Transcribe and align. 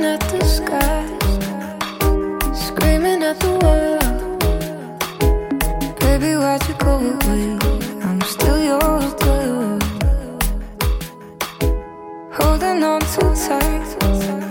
At 0.00 0.20
the 0.30 0.44
skies, 0.44 1.10
screaming 2.66 3.22
at 3.24 3.38
the 3.40 3.50
world. 3.62 4.38
Baby, 6.00 6.36
why'd 6.36 6.66
you 6.68 6.74
go 6.74 6.98
away? 6.98 7.58
I'm 8.04 8.20
still 8.22 8.58
yours, 8.58 9.14
girl. 9.14 9.78
Holding 12.32 12.82
on 12.84 13.00
too 13.00 13.34
tight. 13.34 14.47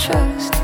trust. 0.00 0.59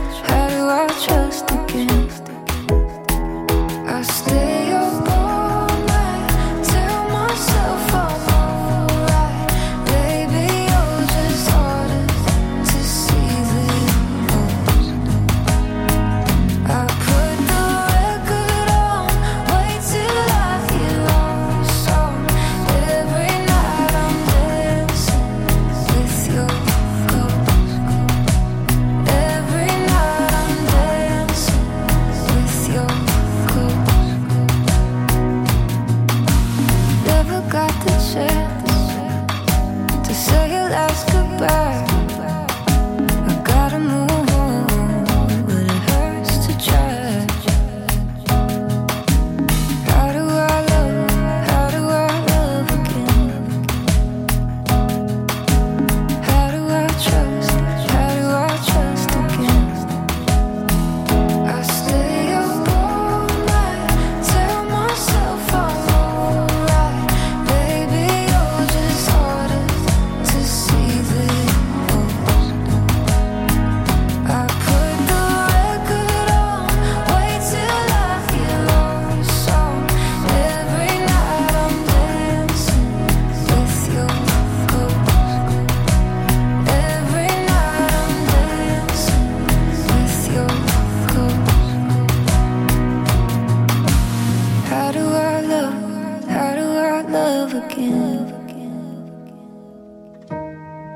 I 95.08 95.40
love? 95.52 96.24
How 96.28 96.54
do 96.54 96.66
I 96.96 97.02
love 97.02 97.54
again? 97.54 98.26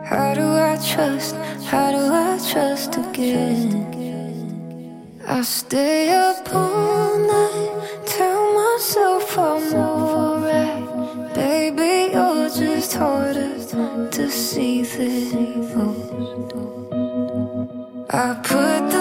How 0.05 0.35
do 0.35 0.47
I 0.71 0.77
trust? 0.93 1.37
How 1.71 1.91
do 1.93 2.03
I 2.13 2.39
trust 2.51 2.97
again? 2.97 3.71
I 5.27 5.43
stay 5.43 6.11
up 6.11 6.53
all 6.55 7.19
night, 7.19 8.07
tell 8.07 8.43
myself 8.55 9.39
I'm 9.39 9.75
alright. 9.75 11.35
Baby, 11.35 12.13
you're 12.13 12.49
just 12.49 12.95
harder 12.95 13.55
to 14.11 14.31
see 14.31 14.83
than 14.83 15.77
most. 15.77 16.11
I 18.13 18.35
put 18.43 18.91
the 18.91 19.00